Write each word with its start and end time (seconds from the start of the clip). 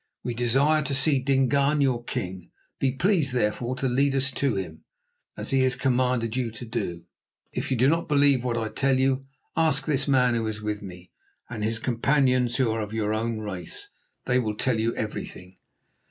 We 0.23 0.33
desire 0.33 0.81
to 0.81 0.95
see 0.95 1.19
Dingaan, 1.19 1.79
your 1.79 2.03
king. 2.03 2.49
Be 2.79 2.93
pleased 2.93 3.33
therefore 3.35 3.75
to 3.75 3.87
lead 3.87 4.15
us 4.15 4.31
to 4.31 4.55
him 4.55 4.83
as 5.37 5.51
he 5.51 5.61
has 5.61 5.75
commanded 5.75 6.35
you 6.35 6.49
to 6.49 6.65
do. 6.65 7.05
If 7.51 7.69
you 7.69 7.77
do 7.77 7.87
not 7.87 8.07
believe 8.07 8.43
what 8.43 8.57
I 8.57 8.69
tell 8.69 8.97
you, 8.99 9.27
ask 9.55 9.85
this 9.85 10.07
man 10.07 10.33
who 10.33 10.47
is 10.47 10.59
with 10.59 10.81
me, 10.81 11.11
and 11.51 11.63
his 11.63 11.77
companions 11.77 12.55
who 12.55 12.71
are 12.71 12.81
of 12.81 12.95
your 12.95 13.13
own 13.13 13.41
race. 13.41 13.89
They 14.25 14.39
will 14.39 14.57
tell 14.57 14.79
you 14.79 14.95
everything." 14.95 15.59